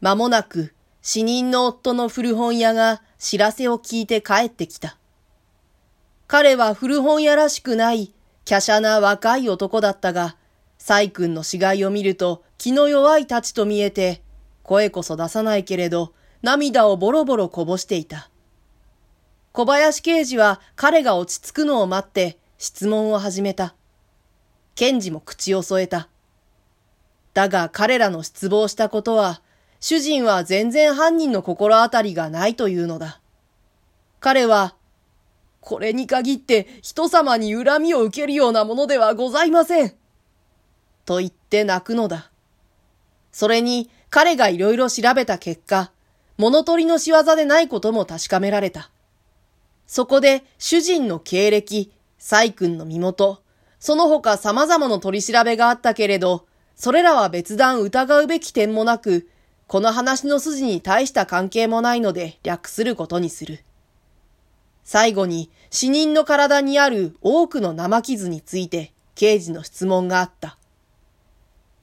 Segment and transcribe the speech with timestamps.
[0.00, 4.96] 間もなく死人の夫の古本屋が知らせを聞いて帰ってきた。
[6.26, 8.14] 彼は古本屋らしくない
[8.48, 10.36] 華奢な若い男だったが、
[10.78, 14.22] サイ君の死骸を見ると気の弱いたちと見えて、
[14.62, 18.30] 声こそ出さないけれど、涙をボロボロこぼしていた。
[19.52, 23.74] 小林刑事は彼が落ち着くのを待って質問を始めた。
[24.74, 26.08] 検事も口を添えた。
[27.34, 29.42] だが彼らの失望したことは、
[29.80, 33.20] 主人は全然犯人の心当たりがないというのだ。
[34.20, 34.76] 彼は、
[35.60, 39.94] これに限って人様に恨みを受けるようなものではございません。
[41.06, 42.30] と言って泣くのだ。
[43.32, 45.90] それに彼がいろいろ調べた結果、
[46.36, 48.90] 物取りの仕業でないことも確かめられた。
[49.86, 53.42] そこで主人の経歴、細君の身元、
[53.78, 59.29] その他様々な取り調べがあったけれど、それらは別段疑うべき点もなく、
[59.70, 63.62] この話の筋に大した関係もないので略することにする。
[64.82, 70.58] 最後に死人の体にある多くの生傷について刑事の質問があった。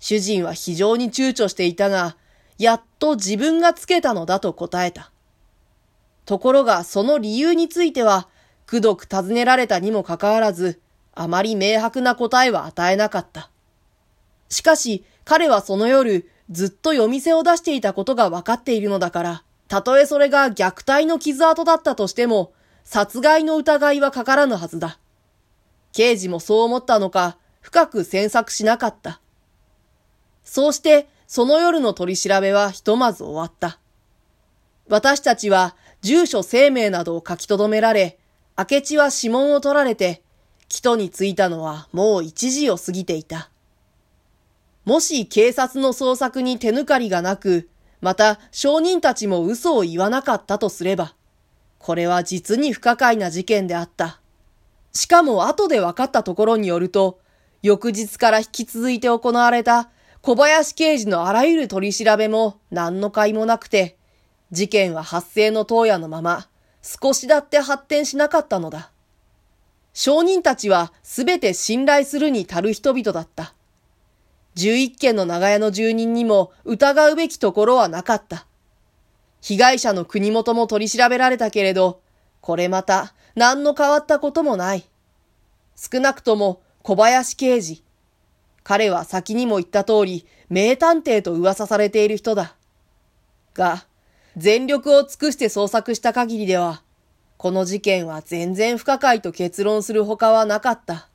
[0.00, 2.16] 主人は非常に躊躇していたが、
[2.58, 5.12] やっと自分がつけたのだと答えた。
[6.24, 8.26] ところがその理由については、
[8.66, 10.80] くどく尋ねられたにもかかわらず、
[11.14, 13.48] あまり明白な答えは与えなかった。
[14.48, 22.52] しかし、彼はその夜、ずっと夜店を出していたことが分かっているのだから、たとえそれが虐待の傷跡だったとしても、
[22.84, 24.98] 殺害の疑いはかからぬはずだ。
[25.92, 29.20] 刑事もそう思ったのか、深く詮索しなかった。
[30.44, 33.80] そうして、その夜の取り調べはひとまず終わった。
[34.88, 38.18] 私たちは、住所生命などを書き留められ、
[38.56, 40.22] 明智は指紋を取られて、
[40.68, 43.50] 木戸に着いたのはもう一時を過ぎていた。
[44.86, 47.68] もし警察の捜索に手抜かりがなく、
[48.00, 51.16] また証人たちも嘘を言わなかったとすれば、
[51.78, 54.20] これは実に不可解な事件であった。
[54.92, 57.18] しかも後で分かったところによると、
[57.62, 59.90] 翌日から引き続いて行われた
[60.22, 63.96] 小林刑事のあらゆる取り調べも何の甲斐もなくて、
[64.52, 66.46] 事件は発生の当夜のまま
[66.80, 68.92] 少しだって発展しなかったのだ。
[69.94, 73.55] 証人たちはすべて信頼するに足る人々だった。
[74.56, 78.46] 11件の長屋の住人にも疑うべきところはなかった。
[79.40, 82.00] 被害者の国元も取り調べられたけれど、
[82.40, 84.84] これまた何の変わったこともない。
[85.76, 87.82] 少なくとも小林刑事。
[88.64, 92.56] 彼は先にも言った通り、名探偵と噂されている人だ。
[93.54, 93.86] が、
[94.36, 96.82] 全力を尽くして捜索した限りでは、
[97.36, 101.08] この事件は全然不可解と結論するほかはなかった。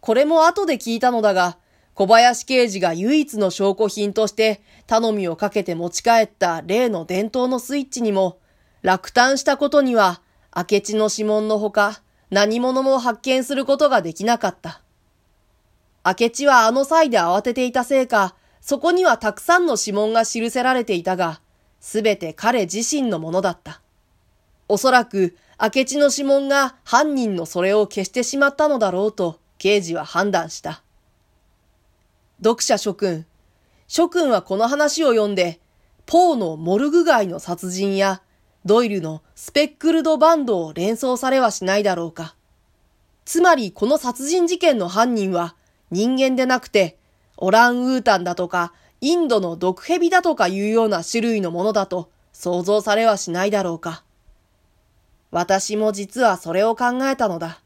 [0.00, 1.56] これも後で聞いたのだが、
[1.94, 8.38] 小林刑事が唯一の証拠品として頼みをかけて持ち帰った例の伝統のスイッチにも
[8.82, 10.20] 落胆したことには
[10.56, 14.82] 明智の指紋のほか何者も発見することができなかった。
[16.04, 21.40] 明智はあの際で慌てていたせいか、そこにはたくさんの指紋が記せられていたが、
[21.80, 23.80] すべて彼自身のものだった。
[24.68, 30.83] おそらく明智の指紋が犯人のそれを消してしまったのだろうと刑事は判断した。
[32.44, 33.24] 読者諸君。
[33.88, 35.60] 諸君はこの話を読んで、
[36.04, 38.20] ポーのモルグ街の殺人や、
[38.66, 42.36] ドイルのスペックルドバンドを連想されはしないだろうか。
[43.24, 45.56] つまりこの殺人事件の犯人は
[45.90, 46.98] 人間でなくて、
[47.38, 54.04] オランウータンだとか、インドの毒蛇だとかいうような種類のものだと想像されはしないだろうか。
[55.30, 57.62] 私も実はそれを考えたのだ。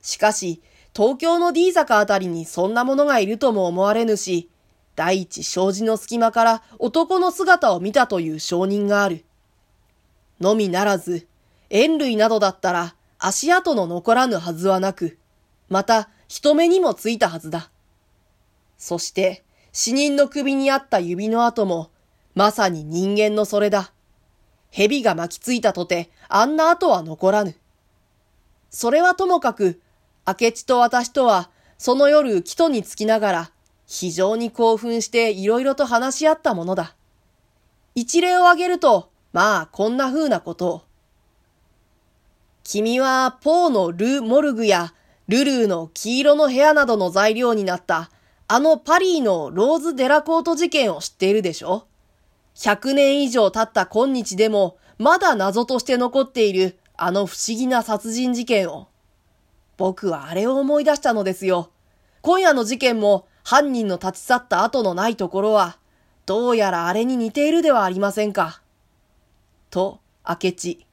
[0.00, 0.62] しかし、
[0.96, 4.48] 東京の D 坂あたりにそんなものがいるとも思われぬし、
[4.94, 9.26] 第一障子の隙間から男の姿を見たという証人がある。
[10.40, 11.28] のみならず、
[11.68, 15.18] 塩類などだったら足跡の残らぬはずはなく、
[15.68, 17.70] また人目にもついたはずだ。
[18.78, 21.90] そして、死人の首にあった指の跡も、
[22.34, 23.92] まさに人間のそれだ。
[24.70, 27.54] 蛇が巻きついたとて、あんな跡は残らぬ。
[28.70, 29.82] それはともかく、
[30.26, 33.50] 明智と私とは、その夜、木戸につきながら、
[33.86, 36.96] 非常に興奮していろいろと話し合ったものだ。
[37.94, 40.82] 一例を挙げると、まあ、こんな風なことを。
[42.64, 44.94] 君は、ポーのル・モルグや、
[45.28, 48.10] ルルーの黄色の部屋などの材料になった、
[48.48, 51.86] あのパリーのローズ・デラコート事件を知っているでしょ
[52.56, 58.88] ？100年以上経った今日でも、まだ謎として残っている、あの不思議な殺人事件を。
[59.76, 61.70] 僕はあれを思い出したのですよ。
[62.22, 65.78] 今夜の事件も犯人の立ち去った後のないところは、
[66.24, 68.62] どうやらあれに似ているではありませんか。
[69.70, 70.86] と、明智。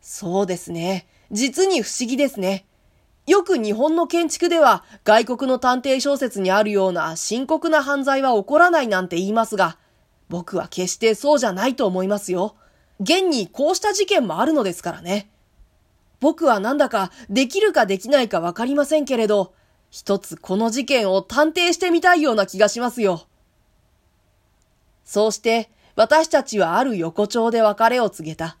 [0.00, 1.06] そうですね。
[1.32, 2.66] 実に不思議ですね。
[3.26, 9.78] よく日本の建築では外国の探偵小説にあるような深刻な犯罪は起こらないなんて言いますが、
[10.28, 12.54] 僕は決してそうじゃないと思いますよ。
[13.00, 15.30] 現にこうした事件もあるのですからね。
[16.24, 19.52] 僕はなんだかできるかできないかわかりませんけれど、
[19.90, 23.26] 一つこの事件を探偵してみたいような気がしますよ。
[25.04, 28.56] そうして私たちはある横丁で別れを告げた。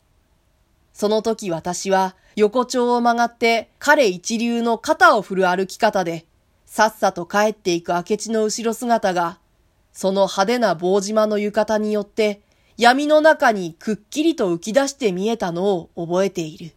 [0.92, 6.26] その時私は横丁を曲がって彼一流の肩を振る歩き方で、
[6.66, 9.38] さっさと帰っていく明智の後ろ姿が、
[9.90, 12.42] その派手な棒島の浴衣によって
[12.76, 16.72] 闇の中にくっきりと浮き出して見えたのを覚えている。